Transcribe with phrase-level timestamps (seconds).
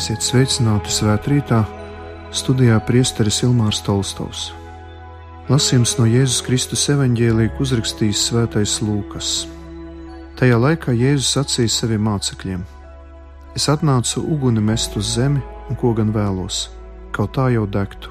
[0.00, 1.58] Esiet sveicināti svētkrītā,
[2.32, 4.46] studijā priesteris Ilmārs Tolstovs.
[5.52, 9.34] Lasījums no Jēzus Kristus evaņģēlīja uzrakstījis Svētais Lūkas.
[10.40, 12.64] Tajā laikā Jēzus sacīja saviem mācekļiem:
[13.52, 16.70] Es atnācu uguni mest uz zemi, un ko gan vēlos,
[17.12, 18.08] kaut tā jau degtu.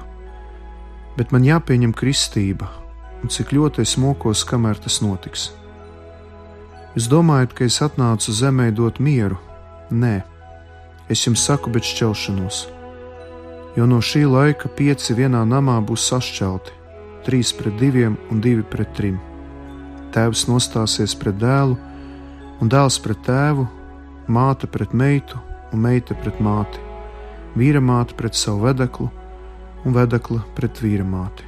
[1.18, 2.70] Bet man jāpieņem kristība,
[3.18, 5.50] un cik ļoti es mokos, kamēr tas notiks.
[6.94, 9.42] Jūs domājat, ka es atnācu zemē dot mieru?
[9.90, 10.20] Nē,
[11.10, 12.60] Es jums saku, bet šķelšanos.
[13.74, 16.76] Jo no šī laika pieci vienā namā būs sašķelti,
[17.26, 19.18] trīs pret diviem un divi pret trim.
[20.14, 21.74] Tēvs nostāsies pret dēlu,
[22.62, 23.66] un dēls pret tēvu,
[24.30, 25.38] māte pret meitu
[25.74, 26.82] un meita pret māti,
[27.58, 29.10] vīra māte pret savu vedeklu
[29.84, 31.46] un vedekla pret vīra māti.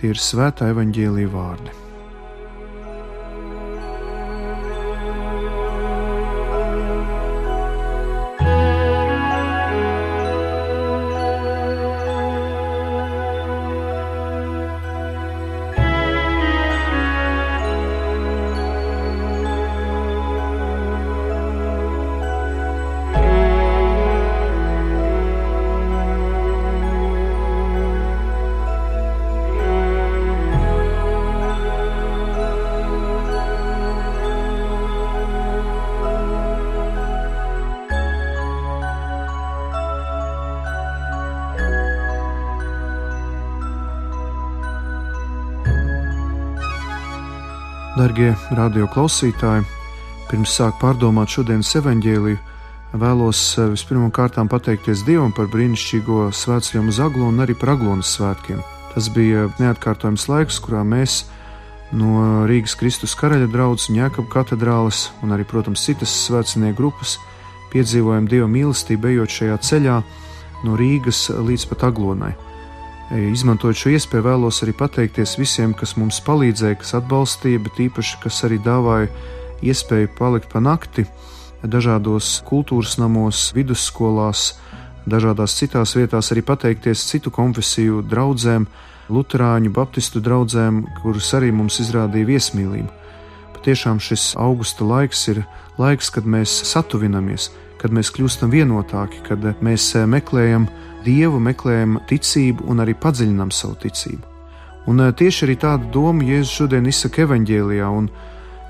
[0.00, 1.83] Tie ir svētā evaņģēlīja vārdi.
[48.04, 49.62] Darbie radioklausītāji,
[50.28, 52.36] pirms sāk pārdomāt šodienas evaņģēliju,
[53.00, 58.60] vēlos eh, vispirmkārt pateikties Dievam par brīnišķīgo svētceļu uz Aglu un arī par Aglonas svētkiem.
[58.92, 61.22] Tas bija neatkārtojams laiks, kurā mēs
[61.96, 67.16] no Rīgas Kristus karaļa draugs Jēkab katedrāles un arī, protams, citas svētceļnieku grupas
[67.72, 70.00] piedzīvojam Dieva mīlestību ejot šajā ceļā
[70.66, 72.34] no Rīgas līdz pat Aglonai.
[73.12, 78.40] Izmantojot šo iespēju, vēlos arī pateikties visiem, kas mums palīdzēja, kas atbalstīja, bet īpaši, kas
[78.48, 79.10] arī dāvāja
[79.64, 81.04] iespēju palikt pa nakti
[81.64, 84.54] dažādos kultūras namos, vidusskolās,
[85.08, 88.66] dažādās citās vietās, arī pateikties citu konfesiju draugiem,
[89.12, 92.88] Lutāņu, Baptistu draugiem, kurus arī mums izrādīja viesmīlību.
[93.58, 95.42] Patiešām šis augusta laiks ir
[95.76, 97.50] laiks, kad mēs satuvinamies,
[97.80, 100.70] kad mēs kļūstam vienotāki, kad mēs meklējam
[101.04, 104.22] Dievu, meklējam ticību un arī padziļinām savu ticību.
[104.90, 108.08] Un eh, tieši arī tādu domu Jēzus šodien izsaka evanģēlijā, un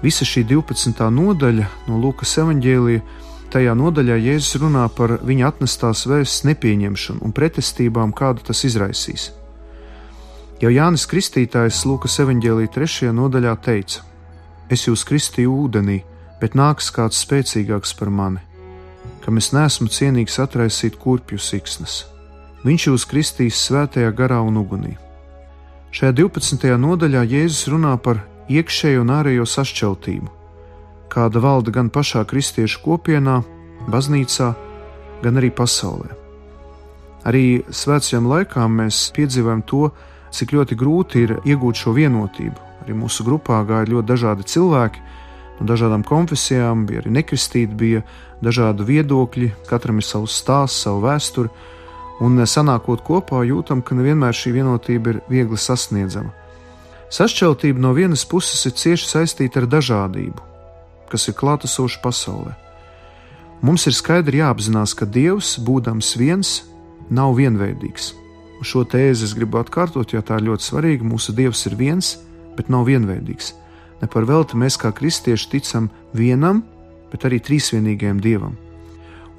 [0.03, 1.03] visa šī 12.
[1.11, 3.03] nodaļa no Lūkas evanģēlija,
[3.55, 9.31] tajā nodaļā Jēzus runā par viņa atnestās vēstures nepieņemšanu un pretestībām, kādu tas izraisīs.
[10.63, 13.13] Jau Jānis Kristītājs Lūkas evanģēlīja 3.
[13.15, 14.03] nodaļā teica:
[14.71, 16.01] Es jūs kristīju ūdenī,
[16.41, 18.41] bet nāks kāds spēcīgāks par mani,
[19.27, 22.14] kam es neesmu cienīgs atraisīt kurpju siksnas.
[22.65, 24.95] Viņš jūs kristīs svētajā garā un ugunī.
[25.93, 26.63] Šajā 12.
[26.81, 30.31] nodaļā Jēzus runā par iekšējo un ārējo sašķeltību,
[31.13, 33.43] kāda valda gan pašā kristiešu kopienā,
[33.93, 34.49] baznīcā,
[35.21, 36.09] gan arī pasaulē.
[37.29, 39.91] Arī svētceļiem laikā mēs piedzīvojam to,
[40.33, 42.57] cik ļoti grūti ir iegūt šo vienotību.
[42.81, 45.05] Arī mūsu grupā gāja ļoti dažādi cilvēki,
[45.61, 48.03] no dažādām konfesijām, bija arī nekristīti, bija
[48.41, 51.53] dažādi viedokļi, katram ir savs stāsts, savu vēsturi
[52.21, 56.33] un sanākot kopā jūtam, ka nevienmēr šī vienotība ir viegli sasniedzama.
[57.15, 60.41] Sašķeltība no vienas puses ir cieši saistīta ar dažādību,
[61.11, 62.55] kas ir klātesoša pasaulē.
[63.65, 66.65] Mums ir skaidri jāapzinās, ka Dievs, būdams viens,
[67.11, 68.13] nav vienveidīgs.
[68.59, 71.07] Un šo tēzi es gribu atkārtot, jo tā ir ļoti svarīga.
[71.07, 72.17] Mūsu Dievs ir viens,
[72.59, 73.55] bet nav vienveidīgs.
[74.03, 76.63] Ne par velti mēs kā kristieši ticam vienam,
[77.13, 78.57] bet arī trīsvienīgajam Dievam.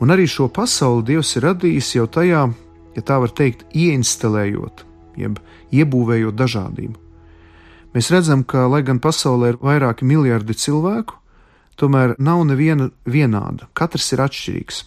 [0.01, 2.47] Un arī šo pasauli Dievs ir radījis jau tajā
[2.95, 4.85] ja tā var teikt, ieinstalējot,
[5.19, 5.39] jeb
[5.75, 6.99] iebūvējot dažādību.
[7.95, 11.15] Mēs redzam, ka, lai gan pasaulē ir vairāki miljardi cilvēku,
[11.79, 13.69] tomēr nav neviena vienāda.
[13.73, 14.83] Katrs ir atšķirīgs.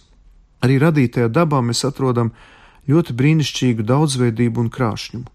[0.65, 2.33] Arī radītajā dabā mēs atrodam
[2.89, 5.29] ļoti brīnišķīgu daudzveidību un krāšņumu.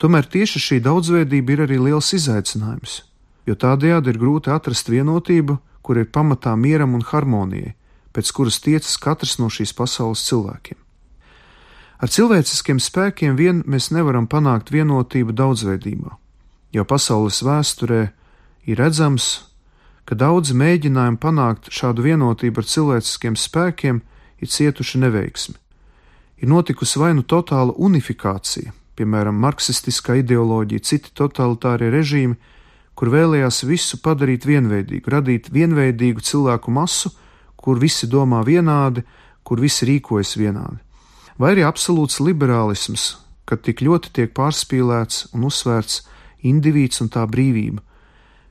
[0.00, 3.02] Tomēr tieši šī daudzveidība ir arī liels izaicinājums,
[3.46, 7.74] jo tādējādi ir grūti atrast vienotību, kur ir pamatā mieram un harmonijai,
[8.16, 10.83] pēc kuras tiecas katrs no šīs pasaules cilvēkiem.
[12.02, 16.16] Ar cilvēciskiem spēkiem vien mēs nevaram panākt vienotību daudzveidībā,
[16.74, 18.00] jo pasaules vēsturē
[18.66, 19.46] ir redzams,
[20.04, 24.00] ka daudzi mēģinājumi panākt šādu vienotību ar cilvēciskiem spēkiem
[24.42, 25.54] ir cietuši neveiksmi.
[26.42, 32.36] Ir notikusi vai nu totāla unifikācija, piemēram, marksistiskā ideoloģija, citi totalitārie režīmi,
[32.94, 37.10] kur vēlējās visu padarīt vienveidīgu, radīt vienveidīgu cilvēku masu,
[37.56, 39.02] kur visi domā vienādi,
[39.44, 40.78] kur visi rīkojas vienādi,
[41.38, 43.14] vai arī absolūts liberālisms,
[43.44, 46.02] kad tik ļoti tiek pārspīlēts un uzsvērts
[46.44, 47.82] indivīds un tā brīvība,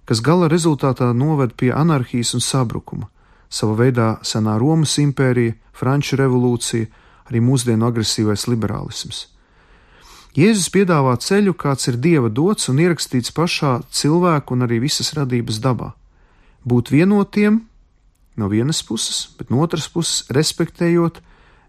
[0.06, 3.09] kas gala rezultātā noved pie anarhijas un sabrukuma,
[3.50, 6.89] sava veidā senā Romas impērija, Franču revolūcija,
[7.30, 9.27] arī mūsdienu agresīvais liberālisms.
[10.33, 15.59] Jēzus piedāvā ceļu, kāds ir dieva dots un ierakstīts pašā cilvēku un arī visas radības
[15.62, 15.91] dabā.
[16.65, 17.59] Būt vienotiem
[18.41, 21.21] no vienas puses, bet no otras puses respektējot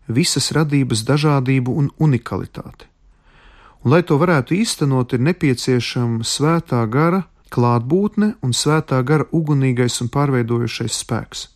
[0.09, 2.89] visas radības dažādību un unikalitāti.
[3.85, 7.25] Un, lai to varētu īstenot, ir nepieciešama svētā gara
[7.55, 11.49] klātbūtne un svētā gara ugunīgais un pārveidojošais spēks.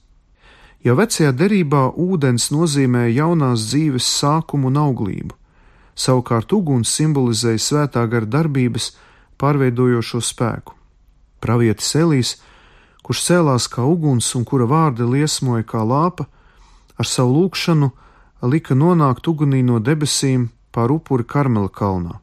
[0.85, 5.35] Jau vecajā derībā ūdens nozīmē jaunās dzīves sākumu un auglību,
[5.99, 8.93] savukārt uguns simbolizēja svētā gara darbības
[9.43, 10.77] pārveidojošo spēku.
[11.43, 12.37] Pravietis Elīs,
[13.03, 16.29] kurš cēlās kā uguns un kura vārdi liesmoja kā lāpa,
[16.99, 17.91] ar savu lūgšanu
[18.47, 22.21] lika nonākt ugunī no debesīm pār upuri Karmela kalnā.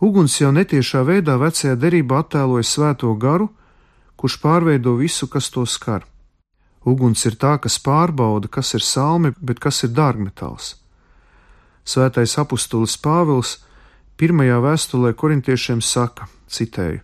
[0.00, 3.48] Uguns jau netiešā veidā vecajā derībā attēloja svēto garu,
[4.18, 6.06] kurš pārveido visu, kas to skar.
[6.86, 10.76] Uguns ir tā, kas pārbauda, kas ir salmi, bet kas ir dārgmetāls.
[11.84, 13.58] Svētais apustulis Pāvils
[14.18, 17.00] pirmajā vēstulē korintiešiem saka, citēju: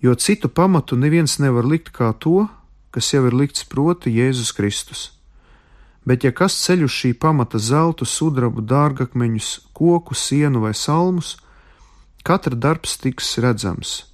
[0.00, 2.48] Jo citu pamatu neviens nevar likt kā to,
[2.90, 5.19] kas jau ir likts proti Jēzus Kristus.
[6.04, 11.36] Bet ja kas ceļ uz šī pamata zeltu, sudrabu, dārgakmeņus, koku, sienu vai salmus,
[12.24, 14.06] katra darbs tiks redzams.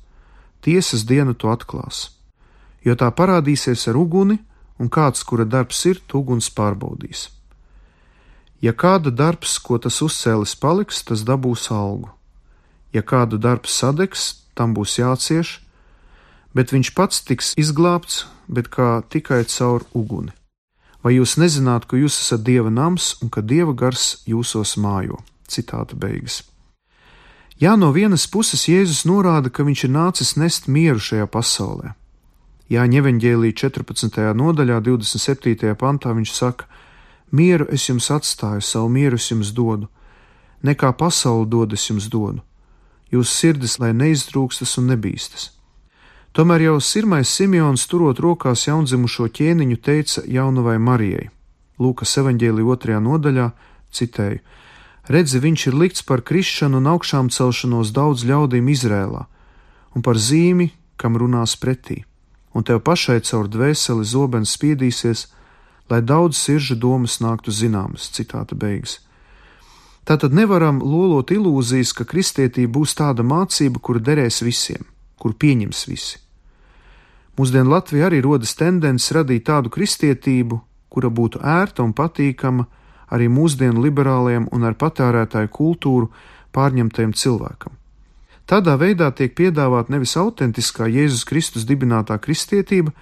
[0.66, 2.10] Tiesas diena to atklās,
[2.82, 4.40] jo tā parādīsies ar uguni,
[4.82, 7.28] un kāds, kura darbs ir, uguns pārbaudīs.
[8.60, 12.10] Ja kāda darbs, ko tas uzcēlis, paliks, tas dabūs algu.
[12.92, 15.60] Ja kāda darbs sadegs, tam būs jācieš,
[16.56, 20.32] bet viņš pats tiks izglābts, bet kā tikai caur uguni.
[21.06, 25.20] Vai jūs nezināt, ka jūs esat dieva nams un ka dieva gars jūsos mājo?
[25.46, 26.40] Citāta beigas.
[27.62, 31.94] Jā, no vienas puses Jēzus norāda, ka viņš ir nācis nest mieru šajā pasaulē,
[32.74, 34.18] Jāņa evanģēlī 14.
[34.34, 35.76] nodaļā, 27.
[35.78, 36.66] pantā viņš saka:
[37.30, 39.86] Mieru es jums atstāju, savu mieru es jums dodu,
[40.66, 42.42] nekā pasauli dod es jums dodu.
[43.14, 45.52] Jūsu sirdis lai neizdrūkstas un nebīstas.
[46.36, 51.30] Tomēr jau sirmais Simjons, turot rokās jaundzimušo ķēniņu, teica jaunavai Marijai,
[51.80, 52.98] Lūkas evanģēlī 2.
[53.00, 53.46] nodaļā,
[53.96, 54.42] citēju:
[55.08, 59.22] Redzi, viņš ir likts par krišanu un augšām celšanos daudz ļaudīm Izrēlā,
[59.96, 62.02] un par zīmi, kam runās pretī
[62.56, 65.26] un tev pašai caur dvēseli zobens spiedīsies,
[65.92, 68.08] lai daudz siržu domas nāktu zināmas.
[68.16, 69.00] Citāta beigas.
[70.08, 74.86] Tātad nevaram lolot ilūzijas, ka kristietība būs tāda mācība, kura derēs visiem,
[75.20, 76.25] kur pieņems visi.
[77.36, 82.64] Mūsdienu Latvijā arī rodas tendence radīt tādu kristietību, kura būtu ērta un patīkama
[83.12, 86.08] arī mūsdienu liberālajiem un ar patērētāju kultūru
[86.56, 87.76] pārņemtajam cilvēkam.
[88.46, 92.92] Tādā veidā tiek piedāvāta nevis autentiskā Jēzus Kristus dibinātā kristietība,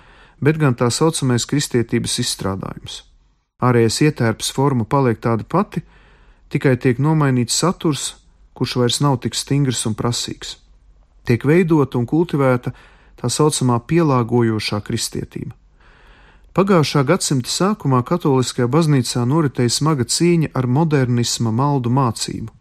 [0.41, 3.03] bet gan tā saucamais kristietības izstrādājums.
[3.63, 5.85] Ārējais ietērps forma paliek tāda pati,
[6.51, 8.15] tikai tiek nomainīts saturs,
[8.57, 10.57] kurš vairs nav tik stingrs un prasīgs.
[11.25, 12.73] Tiek veidota un kultivēta
[13.25, 15.57] tā saucamā pielāgojošā kristietība.
[16.55, 22.53] Pagājušā gadsimta sākumā katoliskajā baznīcā noritēja smaga cīņa ar modernisma maldu mācību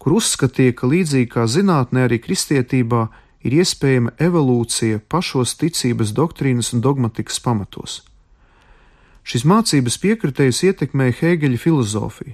[0.00, 3.08] kur uzskatīja, ka līdzīgi kā zinātnē, arī kristietībā
[3.44, 8.00] ir iespējama evolūcija pašos ticības doktrīnas un dogmatikas pamatos.
[9.28, 12.32] Šis mācības piekritējs ietekmēja Hēgeļa filozofiju,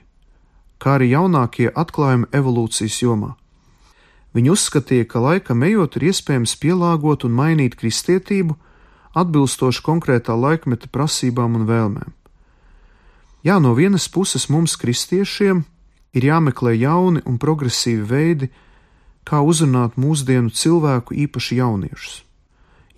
[0.79, 3.35] kā arī jaunākie atklājumi evolūcijas jomā.
[4.37, 8.59] Viņi uzskatīja, ka laikam ejot ir iespējams pielāgot un mainīt kristietību
[9.17, 12.13] atbilstoši konkrētā laikmeta prasībām un vēlmēm.
[13.47, 15.65] Jā, no vienas puses mums, kristiešiem,
[16.13, 18.51] ir jāmeklē jauni un progresīvi veidi,
[19.25, 22.23] kā uzrunāt mūsdienu cilvēku, īpaši jauniešus.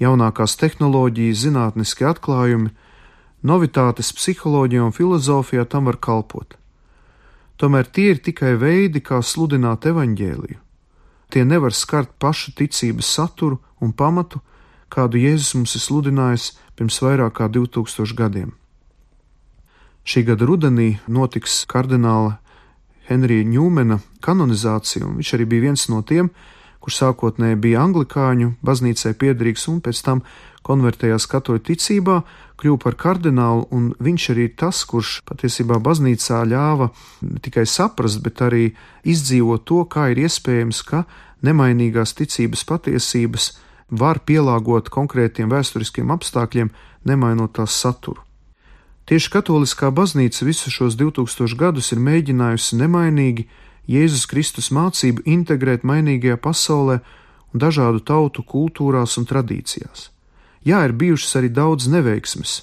[0.03, 2.75] Jaunākās tehnoloģijas, zinātniskie atklājumi,
[3.47, 6.59] novitātes psiholoģijā un filozofijā tam var kalpot.
[7.59, 10.65] Tomēr tie ir tikai veidi, kā sludināt evaņģēliju.
[11.29, 14.41] Tie nevar skart pašu ticības saturu un pamatu,
[14.89, 18.55] kādu Jēzus mums ir sludinājis pirms vairāk kā 2000 gadiem.
[20.09, 22.39] Šī gada rudenī notiks kardināla
[23.09, 26.31] Henrija Ņūmena kanonizāciju, un viņš arī bija viens no tiem,
[26.81, 30.23] kurš sākotnēji bija anglikāņu baznīcai piederīgs un pēc tam
[30.67, 32.19] konvertējās katoļu ticībā,
[32.59, 36.91] kļuva par kardinālu, un viņš arī ir tas, kurš patiesībā baznīcā ļāva
[37.23, 38.65] ne tikai saprast, bet arī
[39.07, 41.05] izdzīvot to, kā ir iespējams, ka
[41.47, 43.53] nemainīgās ticības patiesības
[43.89, 46.73] var pielāgot konkrētiem vēsturiskiem apstākļiem,
[47.09, 48.25] nemainot tās saturu.
[49.09, 53.47] Tieši katoliskā baznīca visus šos 2000 gadus ir mēģinājusi nemainīgi
[53.89, 56.99] Jēzus Kristus mācību integrēt mainīgajā pasaulē
[57.55, 60.11] un dažādu tautu kultūrās un tradīcijās.
[60.67, 62.55] Jā, ir bijušas arī daudz neveiksmes,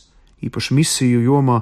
[0.44, 1.62] īpaši misiju jomā,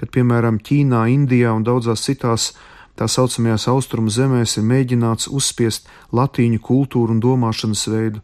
[0.00, 2.52] kad piemēram Ķīnā, Indijā un daudzās citās
[2.98, 8.22] tā saucamajās austrumu zemēs ir mēģināts uzspiest latīņu kultūru un domāšanas veidu.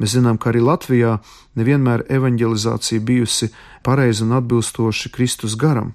[0.00, 1.18] Mēs zinām, ka arī Latvijā
[1.60, 3.50] nevienmēr evanģelizācija bijusi
[3.84, 5.92] pareiza un atbilstoši Kristus garam,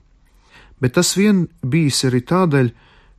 [0.79, 2.71] bet tas vien bijis arī tādēļ,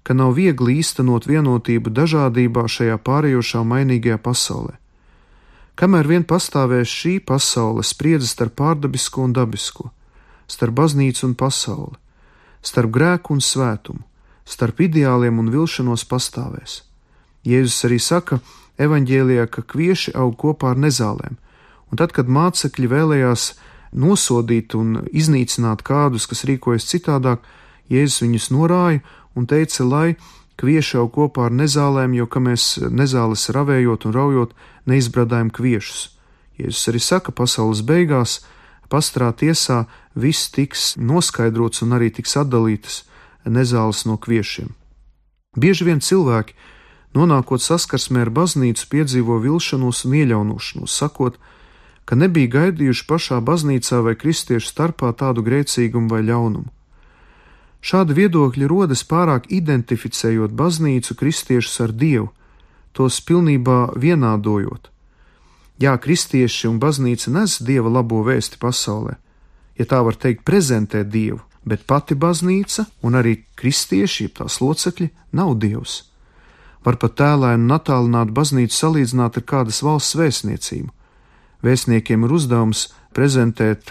[0.06, 4.76] ka nav viegli īstenot vienotību dažādībā šajā pārējošā mainīgajā pasaulē.
[5.76, 9.90] Kamēr vien pastāvēs šī pasaule spriedzes starp pārdabisko un dabisko,
[10.48, 11.98] starp baznīcu un pasauli,
[12.64, 14.00] starp grēku un svētumu,
[14.48, 16.78] starp ideāliem un vilšanos pastāvēs.
[17.44, 18.38] Jēzus arī saka
[18.80, 21.36] evaņģēlijā, ka kvieši aug kopā ar nezālēm,
[21.92, 23.44] un tad, kad mācekļi vēlējās
[23.92, 27.44] nosodīt un iznīcināt kādus, kas rīkojas citādāk,
[27.92, 29.04] Jēzus viņus norāja
[29.36, 30.16] un teica, lai
[30.56, 36.12] kvieši aug kopā ar nezālēm, jo, ka mēs nezāles ravējot un raujot, neizbradājam kviešus.
[36.56, 38.40] Jēzus arī saka, pasaules beigās,
[38.88, 43.02] pastrā tiesā viss tiks noskaidrots un arī tiks atdalītas
[43.44, 44.72] nezāles no kviešiem.
[45.56, 46.54] Bieži vien cilvēki,
[47.16, 51.38] nonākot saskarsmē ar baznīcu, piedzīvo vilšanos un iejaunošanos, sakot,
[52.04, 56.70] ka nebija gaidījuši pašā baznīcā vai kristiešu starpā tādu grēcīgumu vai ļaunumu.
[57.86, 62.30] Šādi viedokļi rodas pārāk identificējot baznīcu kristiešus ar Dievu,
[62.96, 64.90] tos pilnībā vienādojot.
[65.82, 69.18] Jā, kristieši un baznīca nes Dieva labo vēsti pasaulē,
[69.76, 75.56] ja tā var teikt, prezentē Dievu, bet pati baznīca un arī kristieši, tās locekļi, nav
[75.60, 76.04] dievs.
[76.86, 80.92] Var pat tēlēnu un attālināt baznīcu salīdzināt ar kādas valsts vēstniecību.
[81.66, 82.86] Vēstniekiem ir uzdevums
[83.16, 83.90] prezentēt,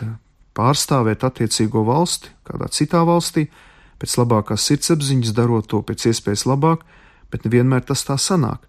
[0.55, 3.49] pārstāvēt attiecīgo valsti kādā citā valstī,
[3.99, 6.85] pēc labākās sirdsapziņas darot to pēc iespējas labāk,
[7.31, 8.63] bet nevienmēr tas tā sanāk.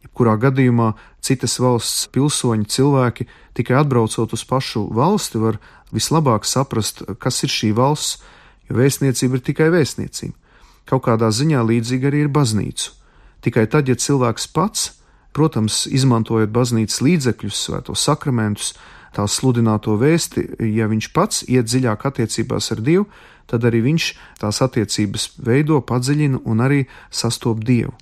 [0.00, 3.26] Jebkurā gadījumā citas valsts pilsoņi, cilvēki
[3.56, 5.58] tikai atbraucot uz pašu valsti, var
[5.92, 8.22] vislabāk saprast, kas ir šī valsts,
[8.68, 10.36] jo vēstniecība ir tikai vēstniecība.
[10.88, 12.94] Kaut kādā ziņā līdzīga arī ir baznīcu.
[13.44, 14.90] Tikai tad, ja cilvēks pats,
[15.36, 18.74] protams, izmantojot baznīcas līdzekļus, svētos sakramentus,
[19.14, 23.06] tās sludināto vēsti, ja viņš pats iet dziļāk attiecībās ar Dievu,
[23.50, 27.94] tad arī viņš tās attiecības veido, padziļina un arī sastop Dievu.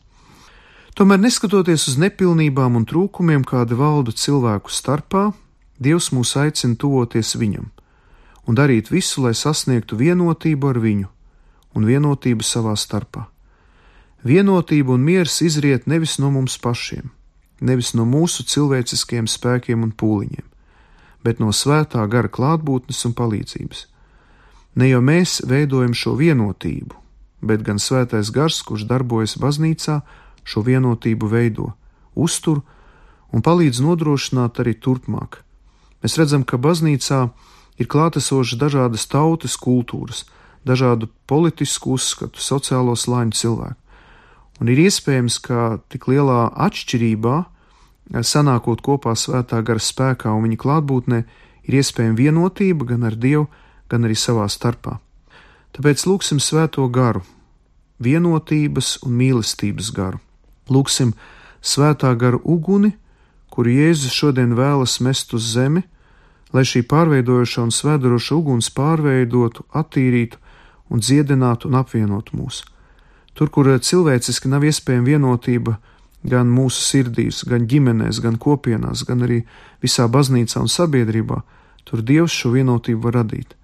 [0.99, 5.29] Tomēr, neskatoties uz nepilnībām un trūkumiem, kādi valda cilvēku starpā,
[5.79, 7.69] Dievs mūs aicina tuvoties Viņam
[8.49, 11.07] un darīt visu, lai sasniegtu vienotību ar viņu
[11.79, 13.29] un vienotību savā starpā.
[14.27, 17.13] Vienotība un miers izriet nevis no mums pašiem,
[17.61, 20.47] nevis no mūsu cilvēciskiem spēkiem un pūliņiem,
[21.23, 23.85] bet no svētā gara klātbūtnes un palīdzības.
[24.75, 26.97] Ne jau mēs veidojam šo vienotību,
[27.47, 30.01] bet gan svētais gars, kurš darbojas baznīcā,
[30.49, 31.73] šo vienotību veido,
[32.17, 32.63] uztur
[33.33, 35.43] un palīdz nodrošināt arī turpmāk.
[36.03, 37.27] Mēs redzam, ka baznīcā
[37.79, 40.25] ir klātesošas dažādas tautas kultūras,
[40.67, 43.79] dažādu politisku uzskatu, sociālo slāņu cilvēku.
[44.59, 47.37] Un ir iespējams, ka tik lielā atšķirībā,
[48.27, 51.21] sanākot kopā svētā gara spēkā un viņa klātbūtnē,
[51.69, 53.47] ir iespējama vienotība gan ar Dievu,
[53.89, 54.99] gan arī savā starpā.
[55.77, 57.23] Tāpēc lūgsim svēto garu,
[58.03, 60.19] vienotības un mīlestības garu.
[60.69, 61.15] Lūgsim
[61.65, 62.95] svētā gara uguni,
[63.51, 65.83] kuru Jēzus šodien vēlas mest uz zemi,
[66.53, 70.39] lai šī pārveidojoša un svēdaroša uguns pārveidotu, attīrītu
[70.89, 72.63] un dziedinātu un apvienotu mūs.
[73.37, 75.77] Tur, kur cilvēciski nav iespējama vienotība
[76.27, 79.45] gan mūsu sirdīs, gan ģimenēs, gan kopienās, gan arī
[79.85, 81.43] visā baznīcā un sabiedrībā,
[81.87, 83.55] tur Dievs šo vienotību var radīt.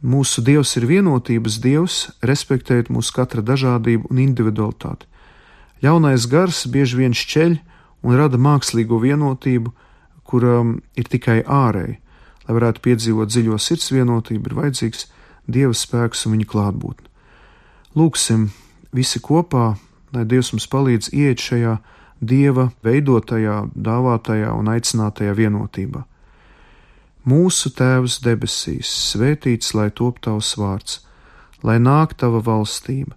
[0.00, 5.09] Mūsu Dievs ir vienotības Dievs, respektējot mūsu katra dažādību un individualitāti.
[5.80, 7.56] Ļaunais gars bieži vien šķeļ
[8.04, 9.72] un rada mākslīgo vienotību,
[10.28, 10.60] kura
[10.96, 11.96] ir tikai ārēji.
[12.46, 15.06] Lai varētu piedzīvot dziļo sirds vienotību, ir vajadzīgs
[15.50, 17.08] Dieva spēks un viņa klātbūtne.
[17.96, 18.50] Lūksim
[18.94, 19.74] visi kopā,
[20.14, 21.78] lai Dievs mums palīdz iet šajā
[22.20, 26.04] Dieva veidotajā, dāvātajā un aicinātajā vienotībā.
[27.24, 31.00] Mūsu Tēvs debesīs, svētīts lai top tavs vārds,
[31.64, 33.16] lai nāk tava valstība,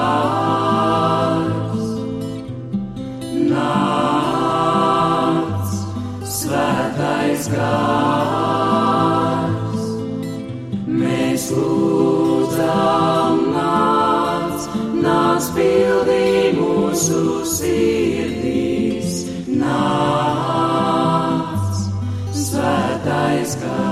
[23.51, 23.90] Svētais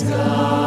[0.00, 0.59] svētais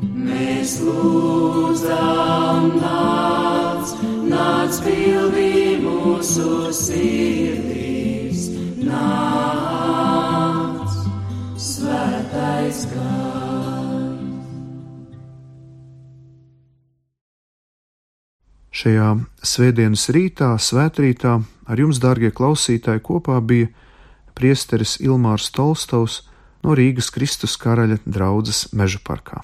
[0.00, 3.94] Mēs lūdzam, nāc,
[4.30, 8.48] nāc, pildī mūsu sirdīs.
[8.86, 10.88] Nāc,
[11.60, 13.22] svētais gars.
[18.82, 19.12] Šajā
[19.46, 21.36] svētdienas rītā, svētrītā,
[21.70, 23.68] ar jums, dārgie klausītāji, kopā bija
[24.34, 26.22] priesteris Ilmārs Tolstovs
[26.62, 29.42] no Rīgas Kristus karaļa draudzes meža parkā.